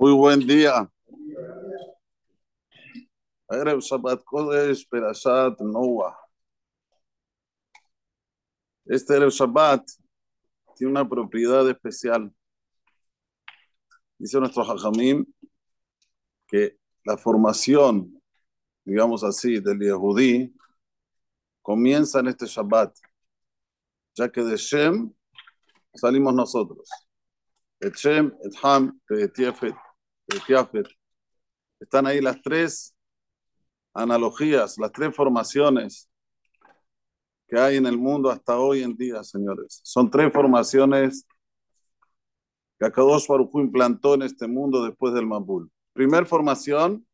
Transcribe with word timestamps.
Muy 0.00 0.12
buen 0.12 0.38
día. 0.46 0.88
Erev 3.50 3.80
Shabbat 3.80 4.22
Kodesh, 4.22 4.88
Perashat 4.88 5.58
Noah. 5.58 6.16
Este 8.84 9.16
Erev 9.16 9.30
Shabbat 9.30 9.84
tiene 10.76 10.92
una 10.92 11.08
propiedad 11.08 11.68
especial. 11.68 12.32
Dice 14.16 14.38
nuestro 14.38 14.62
Hajamim 14.62 15.26
que 16.46 16.78
la 17.04 17.18
formación, 17.18 18.22
digamos 18.84 19.24
así, 19.24 19.58
del 19.58 19.80
Yehudí 19.80 20.54
comienza 21.60 22.20
en 22.20 22.28
este 22.28 22.46
Shabbat, 22.46 22.96
ya 24.14 24.28
que 24.28 24.44
de 24.44 24.56
Shem 24.56 25.12
salimos 25.92 26.34
nosotros. 26.34 26.88
Et 27.80 27.94
Shem, 27.96 28.32
Et 28.44 28.54
Ham, 28.62 29.00
Et 29.10 29.32
Tiafet. 30.36 30.86
Están 31.80 32.06
ahí 32.06 32.20
las 32.20 32.40
tres 32.42 32.94
analogías, 33.94 34.76
las 34.78 34.92
tres 34.92 35.14
formaciones 35.14 36.08
que 37.46 37.58
hay 37.58 37.76
en 37.76 37.86
el 37.86 37.96
mundo 37.96 38.30
hasta 38.30 38.58
hoy 38.58 38.82
en 38.82 38.94
día, 38.94 39.24
señores. 39.24 39.80
Son 39.82 40.10
tres 40.10 40.32
formaciones 40.32 41.26
que 42.78 42.86
Akadosh 42.86 43.26
Baruj 43.26 43.50
implantó 43.54 44.14
en 44.14 44.22
este 44.22 44.46
mundo 44.46 44.84
después 44.84 45.14
del 45.14 45.26
Mabul. 45.26 45.70
Primer 45.94 46.26
formación 46.26 47.06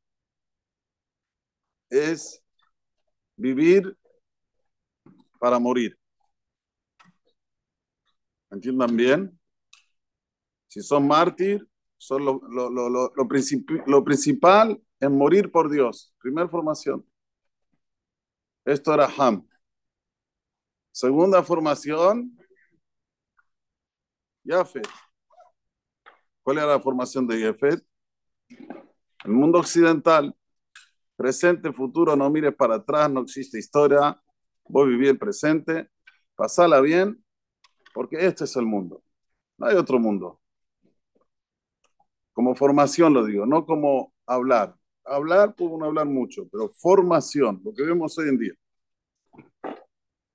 es 1.88 2.42
vivir 3.36 3.96
para 5.38 5.58
morir. 5.58 5.96
¿Entiendan 8.50 8.96
bien? 8.96 9.40
Si 10.66 10.82
son 10.82 11.06
mártir, 11.06 11.66
son 12.04 12.22
lo, 12.22 12.40
lo, 12.50 12.68
lo, 12.68 13.12
lo, 13.14 13.28
princip 13.28 13.70
lo 13.86 14.04
principal 14.04 14.78
es 15.00 15.10
morir 15.10 15.50
por 15.50 15.70
Dios. 15.70 16.14
Primera 16.18 16.46
formación. 16.48 17.02
Esto 18.66 18.92
era 18.92 19.08
Ham. 19.16 19.46
Segunda 20.92 21.42
formación, 21.42 22.36
Yafet. 24.44 24.86
¿Cuál 26.42 26.58
era 26.58 26.66
la 26.66 26.80
formación 26.80 27.26
de 27.26 27.40
Yafet? 27.40 27.82
El 29.24 29.30
mundo 29.30 29.58
occidental, 29.58 30.36
presente, 31.16 31.72
futuro, 31.72 32.14
no 32.16 32.28
mires 32.28 32.54
para 32.54 32.74
atrás, 32.74 33.10
no 33.10 33.22
existe 33.22 33.58
historia, 33.58 34.20
vos 34.68 34.86
vivís 34.86 35.08
el 35.08 35.18
presente, 35.18 35.88
pasala 36.36 36.82
bien, 36.82 37.24
porque 37.94 38.26
este 38.26 38.44
es 38.44 38.54
el 38.56 38.66
mundo. 38.66 39.02
No 39.56 39.68
hay 39.68 39.76
otro 39.76 39.98
mundo. 39.98 40.42
Como 42.34 42.56
formación 42.56 43.14
lo 43.14 43.24
digo, 43.24 43.46
no 43.46 43.64
como 43.64 44.12
hablar. 44.26 44.76
Hablar, 45.04 45.54
puedo 45.54 45.70
uno 45.70 45.86
hablar 45.86 46.06
mucho, 46.06 46.48
pero 46.50 46.68
formación, 46.68 47.62
lo 47.64 47.72
que 47.72 47.84
vemos 47.84 48.18
hoy 48.18 48.28
en 48.28 48.38
día. 48.38 48.52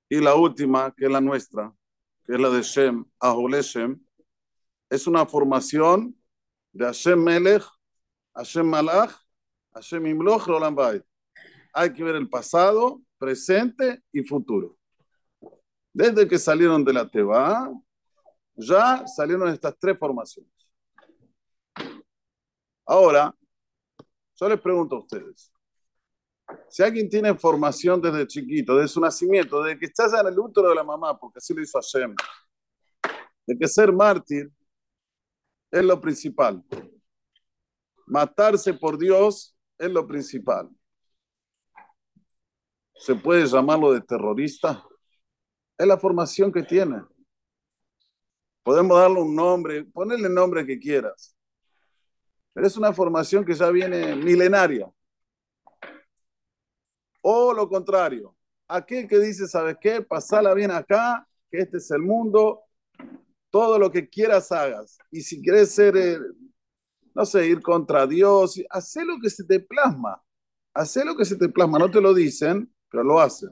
Y 0.08 0.20
la 0.20 0.34
última, 0.34 0.92
que 0.96 1.04
es 1.04 1.10
la 1.10 1.20
nuestra, 1.20 1.72
que 2.24 2.32
es 2.32 2.40
la 2.40 2.48
de 2.48 2.62
Shem, 2.62 3.04
Ahole 3.18 3.60
Shem, 3.60 4.00
es 4.88 5.06
una 5.06 5.26
formación 5.26 6.16
de 6.72 6.86
Hashem 6.86 7.22
Melech, 7.22 7.64
Hashem 8.34 8.66
Malach, 8.66 9.12
Hashem 9.74 10.06
Imloch, 10.06 10.46
Roland 10.46 10.76
Bay. 10.76 11.02
Hay 11.74 11.92
que 11.92 12.02
ver 12.02 12.16
el 12.16 12.30
pasado, 12.30 13.02
presente 13.18 14.02
y 14.10 14.22
futuro. 14.22 14.78
Desde 15.92 16.26
que 16.26 16.38
salieron 16.38 16.82
de 16.82 16.92
la 16.94 17.08
Teba, 17.08 17.70
ya 18.54 19.06
salieron 19.06 19.48
estas 19.48 19.76
tres 19.78 19.98
formaciones. 19.98 20.59
Ahora, 22.90 23.32
yo 24.34 24.48
les 24.48 24.60
pregunto 24.60 24.96
a 24.96 24.98
ustedes, 24.98 25.52
si 26.68 26.82
alguien 26.82 27.08
tiene 27.08 27.32
formación 27.36 28.02
desde 28.02 28.26
chiquito, 28.26 28.74
desde 28.74 28.88
su 28.88 29.00
nacimiento, 29.00 29.62
desde 29.62 29.78
que 29.78 29.86
está 29.86 30.06
en 30.20 30.26
el 30.26 30.36
útero 30.36 30.70
de 30.70 30.74
la 30.74 30.82
mamá, 30.82 31.16
porque 31.16 31.38
así 31.38 31.54
lo 31.54 31.62
hizo 31.62 31.78
Hashem, 31.80 32.16
de 33.46 33.56
que 33.56 33.68
ser 33.68 33.92
mártir 33.92 34.50
es 35.70 35.84
lo 35.84 36.00
principal. 36.00 36.64
Matarse 38.06 38.74
por 38.74 38.98
Dios 38.98 39.56
es 39.78 39.88
lo 39.88 40.04
principal. 40.04 40.68
¿Se 42.96 43.14
puede 43.14 43.46
llamarlo 43.46 43.92
de 43.92 44.00
terrorista? 44.00 44.84
Es 45.78 45.86
la 45.86 45.96
formación 45.96 46.50
que 46.50 46.64
tiene. 46.64 47.04
Podemos 48.64 48.98
darle 48.98 49.20
un 49.20 49.36
nombre, 49.36 49.84
ponerle 49.84 50.26
el 50.26 50.34
nombre 50.34 50.66
que 50.66 50.80
quieras. 50.80 51.36
Pero 52.52 52.66
es 52.66 52.76
una 52.76 52.92
formación 52.92 53.44
que 53.44 53.54
ya 53.54 53.70
viene 53.70 54.16
milenaria. 54.16 54.90
O 57.22 57.52
lo 57.52 57.68
contrario, 57.68 58.36
aquel 58.68 59.06
que 59.08 59.18
dice, 59.18 59.46
¿sabes 59.46 59.76
qué? 59.80 60.02
Pasala 60.02 60.54
bien 60.54 60.70
acá, 60.70 61.26
que 61.50 61.58
este 61.58 61.78
es 61.78 61.90
el 61.90 62.00
mundo, 62.00 62.62
todo 63.50 63.78
lo 63.78 63.90
que 63.90 64.08
quieras 64.08 64.50
hagas. 64.52 64.98
Y 65.10 65.22
si 65.22 65.42
quieres 65.42 65.74
ser, 65.74 65.96
eh, 65.96 66.18
no 67.14 67.26
sé, 67.26 67.46
ir 67.46 67.62
contra 67.62 68.06
Dios, 68.06 68.60
haz 68.70 68.96
lo 68.96 69.18
que 69.20 69.30
se 69.30 69.44
te 69.44 69.60
plasma. 69.60 70.22
Haz 70.74 70.96
lo 71.04 71.16
que 71.16 71.24
se 71.24 71.36
te 71.36 71.48
plasma. 71.48 71.78
No 71.78 71.90
te 71.90 72.00
lo 72.00 72.14
dicen, 72.14 72.72
pero 72.88 73.04
lo 73.04 73.20
hacen. 73.20 73.50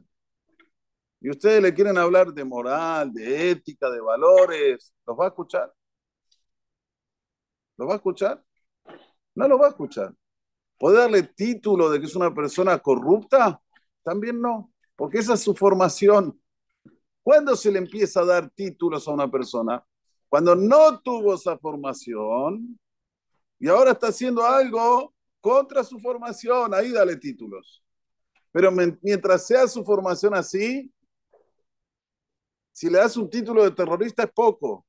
Y 1.20 1.30
ustedes 1.30 1.62
le 1.62 1.74
quieren 1.74 1.98
hablar 1.98 2.32
de 2.32 2.44
moral, 2.44 3.12
de 3.12 3.50
ética, 3.50 3.90
de 3.90 4.00
valores. 4.00 4.94
¿Los 5.06 5.18
va 5.18 5.26
a 5.26 5.28
escuchar? 5.28 5.72
¿Los 7.76 7.88
va 7.88 7.92
a 7.94 7.96
escuchar? 7.96 8.44
No 9.38 9.46
lo 9.46 9.56
va 9.56 9.66
a 9.66 9.68
escuchar. 9.68 10.12
¿Puede 10.76 10.98
darle 10.98 11.22
título 11.22 11.88
de 11.90 12.00
que 12.00 12.06
es 12.06 12.16
una 12.16 12.34
persona 12.34 12.76
corrupta? 12.80 13.62
También 14.02 14.40
no, 14.40 14.72
porque 14.96 15.18
esa 15.18 15.34
es 15.34 15.40
su 15.42 15.54
formación. 15.54 16.42
¿Cuándo 17.22 17.54
se 17.54 17.70
le 17.70 17.78
empieza 17.78 18.22
a 18.22 18.24
dar 18.24 18.50
títulos 18.50 19.06
a 19.06 19.12
una 19.12 19.30
persona? 19.30 19.86
Cuando 20.28 20.56
no 20.56 21.00
tuvo 21.02 21.34
esa 21.34 21.56
formación 21.56 22.80
y 23.60 23.68
ahora 23.68 23.92
está 23.92 24.08
haciendo 24.08 24.44
algo 24.44 25.14
contra 25.40 25.84
su 25.84 26.00
formación, 26.00 26.74
ahí 26.74 26.90
dale 26.90 27.14
títulos. 27.14 27.80
Pero 28.50 28.72
mientras 28.72 29.46
sea 29.46 29.68
su 29.68 29.84
formación 29.84 30.34
así, 30.34 30.92
si 32.72 32.90
le 32.90 32.98
das 32.98 33.16
un 33.16 33.30
título 33.30 33.62
de 33.62 33.70
terrorista 33.70 34.24
es 34.24 34.32
poco, 34.32 34.84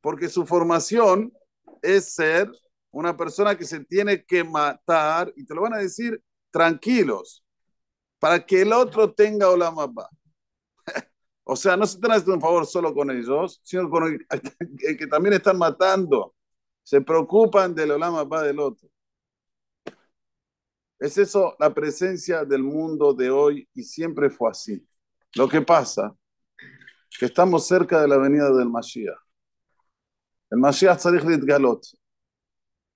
porque 0.00 0.28
su 0.28 0.44
formación 0.44 1.32
es 1.80 2.12
ser 2.12 2.50
una 2.92 3.16
persona 3.16 3.56
que 3.56 3.64
se 3.64 3.84
tiene 3.84 4.24
que 4.24 4.44
matar, 4.44 5.32
y 5.36 5.44
te 5.44 5.54
lo 5.54 5.62
van 5.62 5.74
a 5.74 5.78
decir 5.78 6.22
tranquilos, 6.50 7.44
para 8.18 8.44
que 8.44 8.62
el 8.62 8.72
otro 8.72 9.12
tenga 9.12 9.50
Olamaba. 9.50 10.08
o 11.44 11.56
sea, 11.56 11.76
no 11.76 11.86
se 11.86 11.96
están 11.96 12.12
haciendo 12.12 12.34
un 12.34 12.40
favor 12.40 12.66
solo 12.66 12.94
con 12.94 13.10
ellos, 13.10 13.60
sino 13.64 13.90
con 13.90 14.04
el, 14.04 14.26
que 14.98 15.06
también 15.06 15.34
están 15.34 15.58
matando. 15.58 16.34
Se 16.84 17.00
preocupan 17.00 17.74
del 17.74 17.92
Olamaba 17.92 18.42
del 18.42 18.60
otro. 18.60 18.88
Es 20.98 21.18
eso 21.18 21.56
la 21.58 21.74
presencia 21.74 22.44
del 22.44 22.62
mundo 22.62 23.12
de 23.12 23.28
hoy 23.30 23.68
y 23.74 23.82
siempre 23.82 24.30
fue 24.30 24.50
así. 24.50 24.86
Lo 25.34 25.48
que 25.48 25.62
pasa 25.62 26.14
que 27.18 27.26
estamos 27.26 27.66
cerca 27.66 28.00
de 28.00 28.08
la 28.08 28.16
venida 28.18 28.50
del 28.52 28.68
Mashiach. 28.68 29.18
El 30.50 30.58
Mashiach 30.58 30.98
Tzarich 30.98 31.24
Galot. 31.44 31.82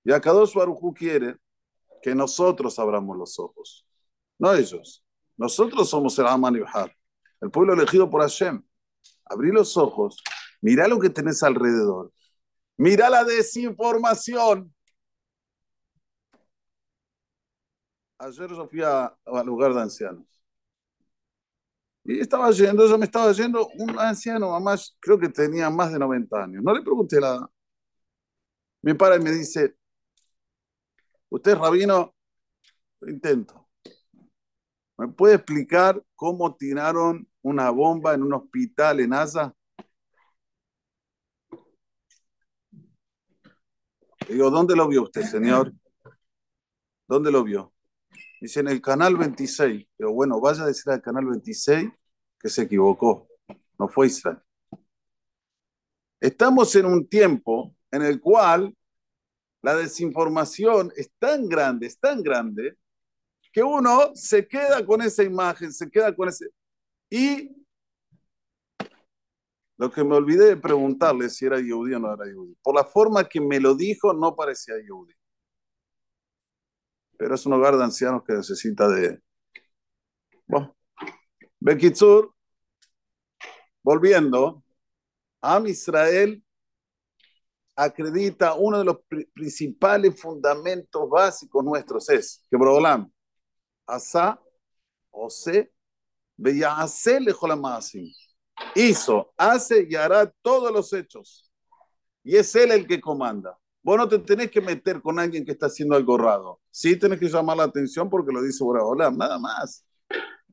Y 0.07 0.13
Akadosh 0.13 0.53
Baruj 0.53 0.93
quiere 0.95 1.35
que 2.01 2.15
nosotros 2.15 2.79
abramos 2.79 3.17
los 3.17 3.37
ojos, 3.39 3.85
no 4.39 4.53
ellos. 4.53 5.03
Nosotros 5.35 5.89
somos 5.89 6.17
el 6.17 6.27
Aman 6.27 6.55
el 7.41 7.51
pueblo 7.51 7.73
elegido 7.73 8.09
por 8.09 8.21
Hashem. 8.21 8.63
Abrí 9.25 9.51
los 9.51 9.75
ojos, 9.75 10.23
mira 10.61 10.87
lo 10.87 10.97
que 10.97 11.09
tenés 11.09 11.43
alrededor, 11.43 12.13
mira 12.77 13.09
la 13.09 13.25
desinformación. 13.25 14.73
Ayer 18.17 18.49
yo 18.49 18.65
fui 18.65 18.81
al 18.81 19.45
lugar 19.45 19.73
de 19.73 19.81
ancianos. 19.81 20.25
Y 22.05 22.21
estaba 22.21 22.49
yendo, 22.51 22.87
yo 22.87 22.97
me 22.97 23.03
estaba 23.03 23.29
yendo, 23.33 23.67
un 23.77 23.99
anciano, 23.99 24.51
mamás, 24.51 24.95
creo 25.01 25.19
que 25.19 25.27
tenía 25.27 25.69
más 25.69 25.91
de 25.91 25.99
90 25.99 26.43
años. 26.45 26.63
No 26.63 26.73
le 26.73 26.81
pregunté 26.81 27.19
nada. 27.19 27.51
Me 28.81 28.95
para 28.95 29.17
y 29.17 29.19
me 29.19 29.31
dice, 29.31 29.75
Usted, 31.29 31.55
rabino, 31.57 32.15
intento. 33.01 33.67
¿Me 34.97 35.07
puede 35.09 35.35
explicar 35.35 36.01
cómo 36.15 36.55
tiraron 36.55 37.27
una 37.41 37.69
bomba 37.69 38.13
en 38.13 38.23
un 38.23 38.33
hospital 38.33 38.99
en 39.01 39.13
Asa? 39.13 39.53
Digo, 44.27 44.49
¿dónde 44.49 44.75
lo 44.75 44.87
vio 44.87 45.03
usted, 45.03 45.23
señor? 45.23 45.73
¿Dónde 47.07 47.31
lo 47.31 47.43
vio? 47.43 47.73
Dice, 48.41 48.59
en 48.59 48.69
el 48.69 48.81
canal 48.81 49.17
26. 49.17 49.87
Pero 49.95 50.13
bueno, 50.13 50.39
vaya 50.39 50.63
a 50.63 50.67
decir 50.67 50.91
al 50.91 51.01
canal 51.01 51.25
26 51.25 51.89
que 52.39 52.49
se 52.49 52.63
equivocó. 52.63 53.27
No 53.79 53.87
fue 53.87 54.07
Israel. 54.07 54.39
Estamos 56.19 56.75
en 56.75 56.85
un 56.85 57.07
tiempo 57.07 57.75
en 57.91 58.01
el 58.01 58.19
cual 58.19 58.75
la 59.61 59.75
desinformación 59.75 60.91
es 60.95 61.11
tan 61.19 61.47
grande, 61.47 61.87
es 61.87 61.99
tan 61.99 62.21
grande, 62.21 62.77
que 63.51 63.63
uno 63.63 64.11
se 64.15 64.47
queda 64.47 64.85
con 64.85 65.01
esa 65.01 65.23
imagen, 65.23 65.73
se 65.73 65.89
queda 65.89 66.15
con 66.15 66.29
ese... 66.29 66.47
Y 67.09 67.55
lo 69.77 69.91
que 69.91 70.03
me 70.03 70.15
olvidé 70.15 70.45
de 70.49 70.57
preguntarle 70.57 71.29
si 71.29 71.45
era 71.45 71.59
Yehudi 71.59 71.93
o 71.93 71.99
no 71.99 72.13
era 72.13 72.25
Yehudi. 72.25 72.55
Por 72.61 72.75
la 72.75 72.83
forma 72.83 73.23
que 73.27 73.39
me 73.39 73.59
lo 73.59 73.75
dijo, 73.75 74.13
no 74.13 74.35
parecía 74.35 74.75
Yehudi. 74.75 75.13
Pero 77.17 77.35
es 77.35 77.45
un 77.45 77.53
hogar 77.53 77.77
de 77.77 77.83
ancianos 77.83 78.23
que 78.25 78.33
necesita 78.33 78.87
de... 78.89 79.21
Bueno, 80.45 80.75
Bekitsur, 81.59 82.33
volviendo, 83.83 84.63
Am 85.41 85.67
Israel 85.67 86.43
acredita 87.77 88.55
uno 88.55 88.79
de 88.79 88.85
los 88.85 88.97
principales 89.33 90.19
fundamentos 90.19 91.07
básicos 91.07 91.63
nuestros 91.63 92.09
es 92.09 92.43
que 92.49 92.57
Brolam, 92.57 93.09
Asa, 93.85 94.41
Ose, 95.11 95.71
Beyase 96.35 97.19
Lejolamasim 97.19 98.11
hizo, 98.75 99.31
hace 99.37 99.87
y 99.89 99.95
hará 99.95 100.31
todos 100.41 100.71
los 100.71 100.91
hechos. 100.91 101.51
Y 102.23 102.35
es 102.35 102.53
Él 102.55 102.71
el 102.71 102.87
que 102.87 102.99
comanda. 102.99 103.57
Vos 103.83 103.97
no 103.97 104.07
te 104.07 104.19
tenés 104.19 104.51
que 104.51 104.59
meter 104.59 105.01
con 105.01 105.19
alguien 105.19 105.45
que 105.45 105.51
está 105.51 105.67
haciendo 105.67 105.95
algo 105.95 106.17
raro. 106.17 106.59
Sí 106.71 106.97
tenés 106.97 107.19
que 107.19 107.29
llamar 107.29 107.57
la 107.57 107.63
atención 107.63 108.09
porque 108.09 108.33
lo 108.33 108.41
dice 108.41 108.63
Hola, 108.63 109.11
nada 109.11 109.39
más. 109.39 109.85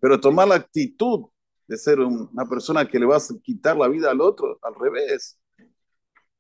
Pero 0.01 0.21
tomar 0.21 0.47
la 0.47 0.57
actitud 0.57 1.27
de 1.67 1.77
ser 1.79 2.01
una 2.01 2.45
persona 2.49 2.87
que 2.87 2.99
le 2.99 3.07
vas 3.07 3.31
a 3.31 3.35
quitar 3.43 3.77
la 3.77 3.89
vida 3.89 4.11
al 4.11 4.21
otro, 4.21 4.59
al 4.63 4.75
revés. 4.75 5.39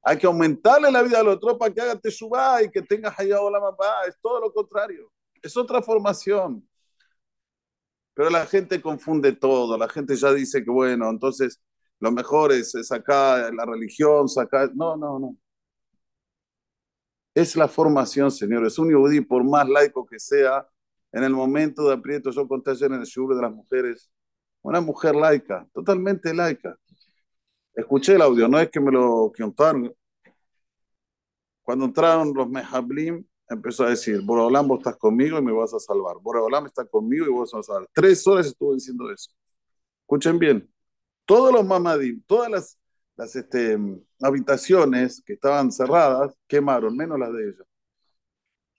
Hay 0.04 0.18
que 0.18 0.26
aumentarle 0.26 0.90
la 0.90 1.02
vida 1.02 1.20
al 1.20 1.28
otro 1.28 1.56
para 1.56 1.72
que 1.72 1.80
haga 1.80 1.98
teshuva 1.98 2.62
y 2.62 2.70
que 2.70 2.82
tenga 2.82 3.14
hayá 3.16 3.36
la 3.50 3.60
mamá. 3.60 4.04
Es 4.06 4.16
todo 4.20 4.40
lo 4.40 4.52
contrario. 4.52 5.10
Es 5.42 5.56
otra 5.56 5.82
formación. 5.82 6.66
Pero 8.14 8.30
la 8.30 8.46
gente 8.46 8.80
confunde 8.80 9.32
todo, 9.32 9.76
la 9.76 9.88
gente 9.88 10.14
ya 10.14 10.32
dice 10.32 10.62
que 10.64 10.70
bueno, 10.70 11.10
entonces 11.10 11.60
lo 11.98 12.12
mejor 12.12 12.52
es, 12.52 12.72
sacar 12.82 13.52
la 13.54 13.64
religión, 13.64 14.28
sacar... 14.28 14.70
No, 14.74 14.96
no, 14.96 15.18
no. 15.18 15.36
Es 17.34 17.56
la 17.56 17.66
formación, 17.66 18.30
señores. 18.30 18.78
Un 18.78 18.90
yudí, 18.90 19.20
por 19.20 19.42
más 19.42 19.68
laico 19.68 20.06
que 20.06 20.20
sea, 20.20 20.68
en 21.12 21.24
el 21.24 21.32
momento 21.32 21.88
de 21.88 21.94
aprieto, 21.94 22.30
yo 22.30 22.46
conté 22.46 22.72
ayer 22.72 22.92
en 22.92 23.00
el 23.00 23.06
shur 23.06 23.34
de 23.34 23.42
las 23.42 23.52
mujeres, 23.52 24.10
una 24.62 24.80
mujer 24.80 25.14
laica, 25.16 25.66
totalmente 25.72 26.32
laica. 26.34 26.78
Escuché 27.74 28.14
el 28.14 28.22
audio, 28.22 28.48
no 28.48 28.58
es 28.60 28.70
que 28.70 28.80
me 28.80 28.92
lo 28.92 29.32
contaron. 29.36 29.92
Cuando 31.62 31.86
entraron 31.86 32.32
los 32.34 32.48
Mehablim, 32.48 33.24
empezó 33.48 33.84
a 33.84 33.90
decir, 33.90 34.20
Boraholam, 34.22 34.68
vos 34.68 34.78
estás 34.78 34.96
conmigo 34.96 35.38
y 35.38 35.42
me 35.42 35.52
vas 35.52 35.74
a 35.74 35.80
salvar. 35.80 36.16
Boraholam 36.20 36.66
está 36.66 36.84
conmigo 36.84 37.26
y 37.26 37.30
vos 37.30 37.52
vas 37.52 37.60
a 37.60 37.62
salvar. 37.62 37.88
Tres 37.92 38.26
horas 38.26 38.46
estuvo 38.46 38.74
diciendo 38.74 39.10
eso. 39.10 39.30
Escuchen 40.02 40.38
bien. 40.38 40.70
Todos 41.26 41.52
los 41.52 41.64
mamadim, 41.66 42.22
todas 42.26 42.50
las, 43.16 43.36
este, 43.36 43.78
habitaciones 44.22 45.22
que 45.24 45.34
estaban 45.34 45.72
cerradas, 45.72 46.34
quemaron, 46.46 46.96
menos 46.96 47.18
las 47.18 47.32
de 47.32 47.48
ella. 47.48 47.64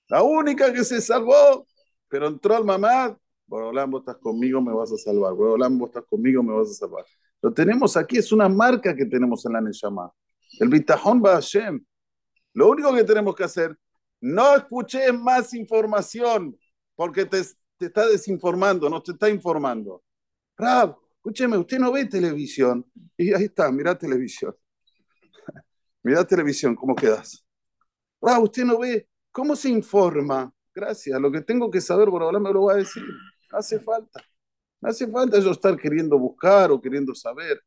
La 0.07 0.24
única 0.24 0.71
que 0.71 0.83
se 0.83 1.01
salvó, 1.01 1.68
pero 2.07 2.27
entró 2.27 2.56
al 2.56 2.65
mamá, 2.65 3.18
Boraholam, 3.48 3.91
vos 3.91 4.01
estás 4.01 4.18
conmigo, 4.18 4.62
me 4.62 4.74
vas 4.74 4.91
a 4.91 4.98
salvar. 4.98 5.33
Boraholam, 5.33 5.77
vos 5.80 5.89
estás 5.89 6.06
conmigo, 6.06 6.44
me 6.44 6.53
vas 6.53 6.69
a 6.69 6.74
salvar. 6.74 7.06
Lo 7.41 7.53
tenemos 7.53 7.95
aquí, 7.97 8.17
es 8.17 8.31
una 8.31 8.49
marca 8.49 8.95
que 8.95 9.05
tenemos 9.05 9.45
en 9.45 9.53
la 9.53 9.61
Neshama. 9.61 10.11
El 10.59 10.69
Bitajón 10.69 11.21
Hashem. 11.23 11.83
Lo 12.53 12.69
único 12.69 12.93
que 12.93 13.03
tenemos 13.03 13.35
que 13.35 13.43
hacer 13.43 13.77
no 14.21 14.55
escuché 14.55 15.11
más 15.11 15.53
información 15.53 16.57
porque 16.95 17.25
te, 17.25 17.41
está 17.79 18.07
desinformando, 18.07 18.89
no 18.89 19.01
te 19.01 19.11
está 19.11 19.29
informando. 19.29 20.03
Rab, 20.57 20.95
escúcheme, 21.17 21.57
usted 21.57 21.79
no 21.79 21.91
ve 21.91 22.05
televisión. 22.05 22.85
Y 23.17 23.33
ahí 23.33 23.45
está, 23.45 23.71
mira 23.71 23.97
televisión. 23.97 24.55
mira 26.03 26.25
televisión, 26.25 26.75
¿cómo 26.75 26.95
quedas? 26.95 27.45
Rab, 28.21 28.43
usted 28.43 28.63
no 28.63 28.79
ve 28.79 29.07
cómo 29.31 29.55
se 29.55 29.69
informa. 29.69 30.51
Gracias, 30.73 31.19
lo 31.19 31.31
que 31.31 31.41
tengo 31.41 31.69
que 31.69 31.81
saber 31.81 32.09
por 32.09 32.23
ahora 32.23 32.39
me 32.39 32.51
lo 32.51 32.63
va 32.63 32.73
a 32.73 32.77
decir. 32.77 33.03
Hace 33.51 33.79
falta. 33.79 34.21
No 34.85 34.91
hace 34.91 35.07
falta 35.07 35.39
yo 35.39 35.49
estar 35.49 35.75
queriendo 35.75 36.15
buscar 36.19 36.71
o 36.71 36.79
queriendo 36.79 37.15
saber. 37.15 37.59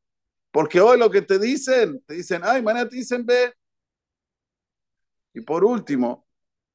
Porque 0.53 0.81
hoy 0.81 0.97
lo 0.97 1.11
que 1.11 1.21
te 1.21 1.37
dicen, 1.37 2.01
te 2.07 2.15
dicen, 2.15 2.43
ay, 2.45 2.63
mañana 2.63 2.89
te 2.89 2.95
dicen 2.95 3.27
ve. 3.27 3.53
Y 5.35 5.41
por 5.41 5.65
último, 5.65 6.29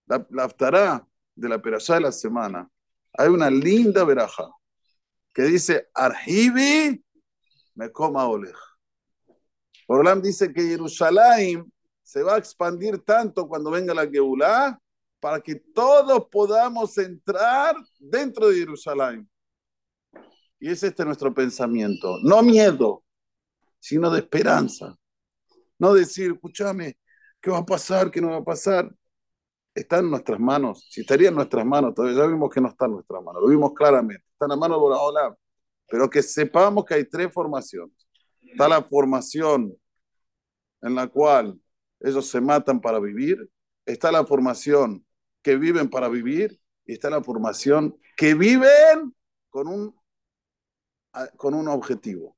la, 0.05 0.27
la 0.31 1.07
de 1.33 1.47
la 1.47 1.61
perashá 1.61 1.93
de 1.93 2.01
la 2.01 2.11
semana, 2.11 2.69
hay 3.13 3.29
una 3.29 3.49
linda 3.49 4.03
veraja 4.03 4.51
que 5.33 5.43
dice, 5.43 5.89
Arhibi 5.93 7.01
me 7.75 7.89
coma 7.93 8.27
olej. 8.27 8.57
Orlam 9.87 10.21
dice 10.21 10.51
que 10.51 10.61
Jerusalén 10.61 11.71
se 12.01 12.21
va 12.21 12.35
a 12.35 12.37
expandir 12.37 13.01
tanto 13.05 13.47
cuando 13.47 13.71
venga 13.71 13.93
la 13.93 14.05
Geulah 14.05 14.77
para 15.21 15.39
que 15.39 15.55
todos 15.55 16.27
podamos 16.29 16.97
entrar 16.97 17.77
dentro 17.97 18.49
de 18.49 18.57
Jerusalén. 18.57 19.29
Y 20.63 20.69
es 20.69 20.81
este 20.81 21.03
nuestro 21.03 21.33
pensamiento. 21.33 22.19
No 22.23 22.41
miedo, 22.41 23.03
sino 23.81 24.09
de 24.09 24.19
esperanza. 24.19 24.97
No 25.77 25.93
decir, 25.93 26.31
escúchame, 26.31 26.97
¿qué 27.41 27.51
va 27.51 27.57
a 27.57 27.65
pasar? 27.65 28.09
¿Qué 28.09 28.21
no 28.21 28.29
va 28.29 28.37
a 28.37 28.43
pasar? 28.45 28.89
está 29.75 29.99
en 29.99 30.09
nuestras 30.09 30.39
manos. 30.39 30.87
Si 30.89 31.01
estaría 31.01 31.27
en 31.27 31.35
nuestras 31.35 31.65
manos, 31.65 31.93
todavía 31.93 32.17
ya 32.17 32.27
vimos 32.27 32.49
que 32.49 32.61
no 32.61 32.69
está 32.69 32.85
en 32.85 32.93
nuestras 32.93 33.21
manos, 33.21 33.41
lo 33.41 33.49
vimos 33.49 33.73
claramente. 33.73 34.23
Está 34.31 34.45
en 34.45 34.51
la 34.51 34.55
mano 34.55 34.75
de 34.75 34.79
Boraholam. 34.79 35.35
Pero 35.89 36.09
que 36.09 36.23
sepamos 36.23 36.85
que 36.85 36.93
hay 36.93 37.09
tres 37.09 37.33
formaciones. 37.33 37.97
Está 38.39 38.69
la 38.69 38.81
formación 38.83 39.75
en 40.81 40.95
la 40.95 41.07
cual 41.07 41.59
ellos 41.99 42.25
se 42.29 42.39
matan 42.39 42.79
para 42.79 42.99
vivir, 42.99 43.49
está 43.85 44.13
la 44.13 44.25
formación 44.25 45.05
que 45.41 45.57
viven 45.57 45.89
para 45.89 46.07
vivir 46.07 46.57
y 46.85 46.93
está 46.93 47.09
la 47.09 47.21
formación 47.21 47.97
que 48.15 48.33
viven 48.33 49.13
con 49.49 49.67
un, 49.67 49.93
con 51.37 51.53
un 51.53 51.67
objetivo 51.67 52.35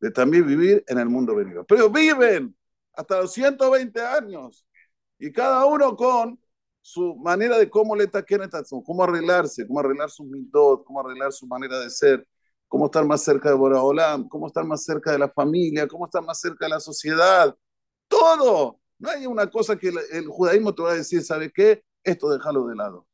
de 0.00 0.10
también 0.10 0.46
vivir 0.46 0.84
en 0.88 0.98
el 0.98 1.08
mundo 1.08 1.34
venido. 1.34 1.64
Pero 1.64 1.88
viven 1.88 2.56
hasta 2.94 3.20
los 3.20 3.32
120 3.32 4.00
años 4.00 4.66
y 5.18 5.32
cada 5.32 5.64
uno 5.66 5.96
con 5.96 6.38
su 6.80 7.14
manera 7.14 7.56
de 7.56 7.70
cómo 7.70 7.94
le 7.94 8.08
taquen 8.08 8.42
cómo 8.84 9.04
arreglarse, 9.04 9.66
cómo 9.66 9.80
arreglar 9.80 10.10
sus 10.10 10.26
mitos, 10.26 10.80
cómo 10.84 11.00
arreglar 11.00 11.32
su 11.32 11.46
manera 11.46 11.78
de 11.78 11.88
ser, 11.88 12.26
cómo 12.66 12.86
estar 12.86 13.06
más 13.06 13.22
cerca 13.22 13.48
de 13.50 13.54
Boraholam, 13.54 14.28
cómo 14.28 14.48
estar 14.48 14.64
más 14.64 14.82
cerca 14.82 15.12
de 15.12 15.18
la 15.18 15.28
familia, 15.28 15.86
cómo 15.86 16.06
estar 16.06 16.24
más 16.24 16.40
cerca 16.40 16.66
de 16.66 16.70
la 16.70 16.80
sociedad. 16.80 17.56
Todo. 18.08 18.80
No 18.98 19.10
hay 19.10 19.26
una 19.26 19.48
cosa 19.48 19.76
que 19.76 19.92
el, 20.10 20.26
judaísmo 20.26 20.74
te 20.74 20.82
va 20.82 20.92
a 20.92 20.94
decir, 20.94 21.22
¿sabe 21.22 21.52
qué? 21.52 21.84
Esto 22.02 22.28
déjalo 22.30 22.66
de 22.66 22.74
lado. 22.74 23.06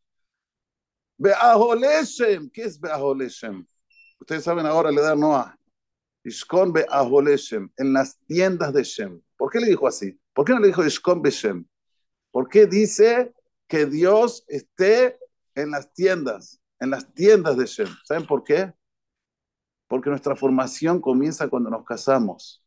Be'aholeshem. 1.18 2.50
¿Qué 2.50 2.62
es 2.64 2.80
Be'aholeshem? 2.80 3.66
Ustedes 4.20 4.44
saben 4.44 4.66
ahora 4.66 4.90
le 4.90 5.00
da 5.00 5.14
Noah. 5.14 5.56
Ishkon 6.24 6.72
Be'aholeshem. 6.72 7.70
En 7.76 7.92
las 7.92 8.18
tiendas 8.26 8.72
de 8.72 8.82
Shem. 8.82 9.20
¿Por 9.36 9.50
qué 9.50 9.60
le 9.60 9.68
dijo 9.68 9.86
así? 9.86 10.18
¿Por 10.32 10.44
qué 10.44 10.52
no 10.52 10.60
le 10.60 10.68
dijo 10.68 10.84
Ishkon 10.84 11.22
Be'Shem? 11.22 11.66
¿Por 12.30 12.48
qué 12.48 12.66
dice 12.66 13.32
que 13.68 13.86
Dios 13.86 14.44
esté 14.48 15.18
en 15.54 15.70
las 15.70 15.92
tiendas, 15.92 16.60
en 16.80 16.90
las 16.90 17.12
tiendas 17.14 17.56
de 17.56 17.66
Shem. 17.66 17.88
¿Saben 18.04 18.26
por 18.26 18.42
qué? 18.44 18.72
Porque 19.86 20.10
nuestra 20.10 20.36
formación 20.36 21.00
comienza 21.00 21.48
cuando 21.48 21.70
nos 21.70 21.84
casamos. 21.84 22.64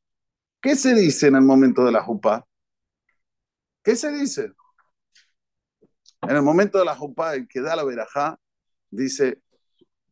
¿Qué 0.61 0.75
se 0.75 0.93
dice 0.93 1.27
en 1.27 1.35
el 1.35 1.41
momento 1.41 1.83
de 1.83 1.91
la 1.91 2.03
jupa? 2.03 2.45
¿Qué 3.83 3.95
se 3.95 4.11
dice? 4.11 4.53
En 6.21 6.35
el 6.35 6.43
momento 6.43 6.77
de 6.77 6.85
la 6.85 6.95
jupa, 6.95 7.33
el 7.33 7.47
que 7.47 7.61
da 7.61 7.75
la 7.75 7.83
verajá, 7.83 8.39
dice 8.91 9.41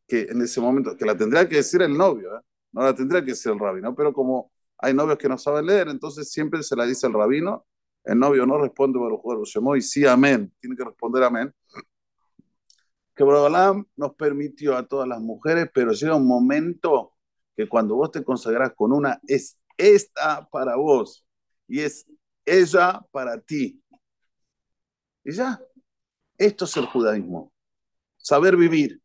que 0.09 0.21
en 0.23 0.41
ese 0.41 0.59
momento, 0.59 0.97
que 0.97 1.05
la 1.05 1.15
tendría 1.15 1.47
que 1.47 1.57
decir 1.57 1.81
el 1.81 1.97
novio, 1.97 2.37
¿eh? 2.37 2.41
no 2.73 2.83
la 2.83 2.93
tendría 2.93 3.21
que 3.21 3.31
decir 3.31 3.51
el 3.51 3.59
rabino, 3.59 3.95
pero 3.95 4.11
como 4.11 4.51
hay 4.77 4.93
novios 4.93 5.17
que 5.17 5.29
no 5.29 5.37
saben 5.37 5.67
leer, 5.67 5.87
entonces 5.89 6.31
siempre 6.31 6.63
se 6.63 6.75
la 6.75 6.85
dice 6.85 7.07
el 7.07 7.13
rabino 7.13 7.65
el 8.03 8.17
novio 8.17 8.45
no 8.45 8.57
responde 8.57 8.97
Baruj 8.97 9.45
llamó 9.53 9.75
y 9.75 9.81
sí, 9.81 10.05
amén. 10.05 10.51
Tiene 10.59 10.75
que 10.75 10.83
responder 10.83 11.23
amén. 11.23 11.53
Que 13.15 13.23
Baruch 13.23 13.85
nos 13.95 14.15
permitió 14.15 14.75
a 14.75 14.87
todas 14.87 15.07
las 15.07 15.19
mujeres, 15.19 15.69
pero 15.73 15.91
llega 15.91 16.15
un 16.15 16.27
momento 16.27 17.13
que 17.55 17.67
cuando 17.67 17.95
vos 17.95 18.11
te 18.11 18.23
consagras 18.23 18.73
con 18.73 18.93
una, 18.93 19.19
es 19.27 19.59
esta 19.77 20.47
para 20.49 20.75
vos 20.77 21.25
y 21.67 21.81
es 21.81 22.05
ella 22.45 23.05
para 23.11 23.39
ti. 23.39 23.83
Y 25.23 25.33
ya, 25.33 25.61
esto 26.37 26.65
es 26.65 26.77
el 26.77 26.85
judaísmo. 26.85 27.51
Saber 28.17 28.55
vivir, 28.55 29.01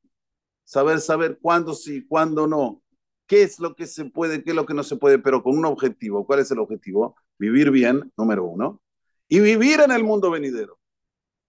saber 0.75 1.01
saber 1.01 1.39
cuándo 1.41 1.73
sí, 1.73 2.05
cuándo 2.05 2.49
no, 2.49 2.83
qué 3.29 3.45
es 3.45 3.61
lo 3.61 3.77
que 3.77 3.87
se 3.87 4.07
puede, 4.07 4.43
qué 4.43 4.51
es 4.51 4.57
lo 4.57 4.67
que 4.67 4.75
no 4.75 4.83
se 4.83 4.97
puede, 4.97 5.21
pero 5.21 5.41
con 5.41 5.57
un 5.57 5.65
objetivo. 5.65 6.27
¿Cuál 6.27 6.41
es 6.41 6.51
el 6.51 6.59
objetivo? 6.59 7.15
Vivir 7.39 7.71
bien, 7.71 8.13
número 8.17 8.45
uno 8.45 8.81
y 9.29 9.39
vivir 9.39 9.81
en 9.81 9.93
el 9.93 10.03
mundo 10.03 10.33
venidero. 10.33 10.81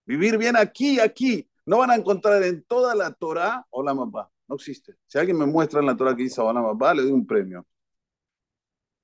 Vivir 0.06 0.38
bien 0.38 0.56
aquí, 0.56 1.00
aquí. 1.00 1.50
No 1.66 1.80
van 1.80 1.90
a 1.90 1.96
encontrar 1.96 2.44
en 2.44 2.64
toda 2.66 2.94
la 2.94 3.12
Torah 3.12 3.66
Olam 3.72 4.00
Abba. 4.00 4.32
No 4.48 4.56
existe. 4.56 4.96
Si 5.08 5.18
alguien 5.18 5.40
me 5.40 5.48
muestra 5.48 5.80
en 5.80 5.88
la 5.88 5.98
Torah 5.98 6.16
que 6.16 6.22
dice 6.22 6.40
Olam 6.40 6.66
Abba, 6.66 6.94
le 6.94 7.02
doy 7.02 7.12
un 7.12 7.26
premio. 7.26 7.66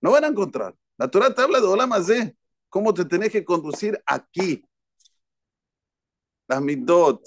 No 0.01 0.11
van 0.11 0.25
a 0.25 0.27
encontrar. 0.27 0.75
La 0.97 1.09
Torah 1.09 1.33
te 1.33 1.41
habla 1.41 1.59
de 1.59 1.65
Olam 1.65 1.91
Azeh. 1.93 2.35
Cómo 2.69 2.93
te 2.93 3.05
tenés 3.05 3.31
que 3.31 3.43
conducir 3.43 3.99
aquí. 4.05 4.63
Las 6.47 6.61
midot, 6.61 7.23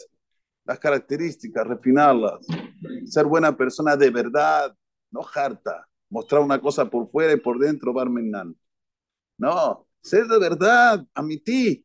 las 0.64 0.78
características, 0.78 1.66
refinarlas. 1.66 2.46
Ser 3.06 3.26
buena 3.26 3.56
persona 3.56 3.96
de 3.96 4.10
verdad, 4.10 4.74
no 5.10 5.20
harta. 5.34 5.86
Mostrar 6.10 6.42
una 6.42 6.60
cosa 6.60 6.88
por 6.88 7.08
fuera 7.08 7.32
y 7.32 7.40
por 7.40 7.58
dentro, 7.58 7.92
barmenan. 7.92 8.56
No, 9.38 9.86
ser 10.00 10.26
de 10.26 10.38
verdad, 10.38 11.04
a 11.14 11.26
ti, 11.44 11.84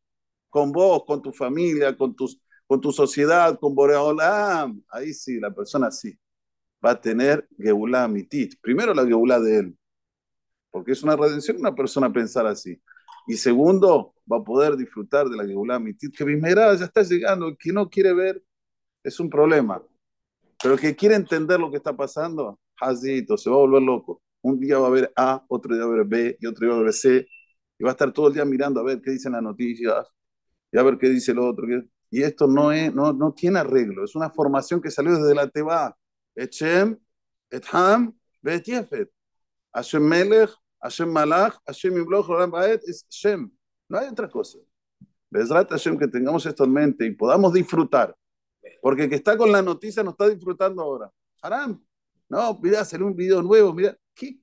con 0.49 0.71
vos, 0.71 1.03
con 1.05 1.21
tu 1.21 1.31
familia, 1.31 1.95
con 1.97 2.15
tus 2.15 2.39
con 2.69 2.79
tu 2.79 2.91
sociedad, 2.91 3.57
con 3.59 3.73
Boreolam, 3.73 4.83
ahí 4.89 5.11
sí, 5.11 5.39
la 5.39 5.51
persona 5.51 5.89
sí, 5.89 6.15
va 6.85 6.91
a 6.91 7.01
tener 7.01 7.47
Geulah 7.57 8.07
Mitit. 8.07 8.61
Primero 8.61 8.93
la 8.93 9.07
Geulah 9.07 9.39
de 9.39 9.57
él, 9.57 9.77
porque 10.69 10.91
es 10.91 11.01
una 11.01 11.15
redención 11.15 11.57
una 11.57 11.73
persona 11.73 12.13
pensar 12.13 12.45
así. 12.45 12.79
Y 13.25 13.37
segundo, 13.37 14.13
va 14.31 14.37
a 14.37 14.43
poder 14.43 14.77
disfrutar 14.77 15.27
de 15.27 15.35
la 15.35 15.47
Geulah 15.47 15.79
Mitit, 15.79 16.15
que 16.15 16.23
Bimera 16.23 16.75
ya 16.75 16.85
está 16.85 17.01
llegando, 17.01 17.57
que 17.57 17.73
no 17.73 17.89
quiere 17.89 18.13
ver 18.13 18.43
es 19.03 19.19
un 19.19 19.29
problema. 19.29 19.81
Pero 20.61 20.75
el 20.75 20.79
que 20.79 20.95
quiere 20.95 21.15
entender 21.15 21.59
lo 21.59 21.71
que 21.71 21.77
está 21.77 21.95
pasando, 21.95 22.59
Hazito, 22.79 23.37
se 23.37 23.49
va 23.49 23.55
a 23.55 23.59
volver 23.59 23.81
loco. 23.81 24.21
Un 24.41 24.59
día 24.59 24.77
va 24.79 24.87
a 24.87 24.91
ver 24.91 25.11
A, 25.15 25.43
otro 25.47 25.75
día 25.75 25.85
va 25.85 25.93
a 25.93 25.97
ver 25.97 26.05
B 26.05 26.37
y 26.39 26.45
otro 26.45 26.65
día 26.65 26.75
va 26.75 26.81
a 26.81 26.83
ver 26.83 26.93
C. 26.93 27.27
Y 27.77 27.83
va 27.83 27.91
a 27.91 27.93
estar 27.93 28.11
todo 28.11 28.27
el 28.27 28.33
día 28.33 28.45
mirando 28.45 28.79
a 28.79 28.83
ver 28.83 29.01
qué 29.01 29.11
dicen 29.11 29.31
las 29.33 29.41
noticias 29.41 30.05
y 30.71 30.77
a 30.77 30.83
ver 30.83 30.97
qué 30.97 31.09
dice 31.09 31.31
el 31.31 31.39
otro. 31.39 31.65
Y 32.11 32.23
esto 32.23 32.47
no, 32.47 32.71
es, 32.71 32.93
no, 32.93 33.13
no 33.13 33.33
tiene 33.33 33.59
arreglo, 33.59 34.03
es 34.03 34.15
una 34.15 34.29
formación 34.29 34.81
que 34.81 34.91
salió 34.91 35.15
desde 35.15 35.35
la 35.35 35.47
Teba. 35.47 35.95
Echem, 36.35 36.97
Etham, 37.49 38.17
Betiefet. 38.41 39.09
Hashem 39.73 40.03
Melech, 40.03 40.49
Hashem 40.81 41.09
Malach, 41.11 41.57
Hashem 41.65 41.97
Ibloch, 41.97 42.27
Baet, 42.49 42.81
es 42.87 43.05
Shem. 43.09 43.51
No 43.87 43.99
hay 43.99 44.07
otra 44.07 44.29
cosa. 44.29 44.57
Besrat 45.29 45.69
Hashem, 45.69 45.97
que 45.97 46.07
tengamos 46.07 46.45
esto 46.45 46.63
en 46.63 46.73
mente 46.73 47.05
y 47.05 47.11
podamos 47.11 47.53
disfrutar. 47.53 48.15
Porque 48.81 49.03
el 49.03 49.09
que 49.09 49.15
está 49.15 49.37
con 49.37 49.51
la 49.51 49.61
noticia 49.61 50.03
no 50.03 50.11
está 50.11 50.27
disfrutando 50.29 50.81
ahora. 50.81 51.11
Haram. 51.41 51.83
No, 52.27 52.59
mira, 52.61 52.81
hacer 52.81 53.01
un 53.03 53.15
video 53.15 53.41
nuevo, 53.41 53.73
mira. 53.73 53.97
¿qué? 54.13 54.39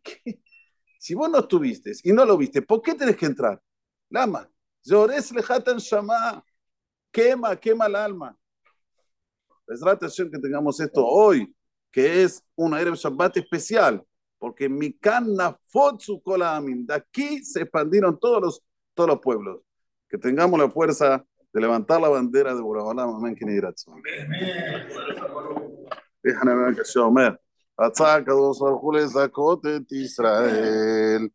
Si 0.99 1.15
vos 1.15 1.31
no 1.31 1.39
estuviste 1.39 1.93
y 2.03 2.13
no 2.13 2.25
lo 2.25 2.37
viste, 2.37 2.63
¿por 2.63 2.83
qué 2.83 2.95
tenés 2.95 3.17
que 3.17 3.27
entrar? 3.27 3.63
Lama. 4.11 4.51
Llores 4.83 5.31
lejatan 5.33 5.79
shama 5.79 6.45
quema, 7.13 7.57
quema 7.57 7.87
el 7.87 7.97
alma. 7.97 8.37
Es 9.69 9.81
Hashem 9.83 10.31
que 10.31 10.39
tengamos 10.39 10.79
esto 10.81 11.05
hoy, 11.05 11.55
que 11.91 12.23
es 12.23 12.43
una 12.55 12.81
Erev 12.81 12.95
Shabbat 12.95 13.37
especial, 13.37 14.05
porque 14.39 14.69
Mikan 14.69 15.35
Nafotsu 15.35 16.21
Kolamin, 16.23 16.87
de 16.87 16.95
aquí 16.95 17.45
se 17.45 17.63
expandieron 17.63 18.19
todos 18.19 18.41
los, 18.41 18.63
todos 18.95 19.11
los 19.11 19.21
pueblos. 19.21 19.63
Que 20.09 20.19
tengamos 20.19 20.59
la 20.61 20.71
fuerza 20.71 21.25
de 21.57 21.63
levantar 21.63 21.99
la 21.99 22.11
bandera 22.11 22.55
de 22.55 22.61
Boraholam. 22.61 23.09
Amén, 23.17 23.35
Kineiratsu. 23.35 23.91
احنا 26.27 26.55
ما 26.55 26.75
شو 26.83 27.03
عمر 27.05 27.37
أتاك 27.81 28.31
كوتة 29.27 29.87
إسرائيل 30.05 31.31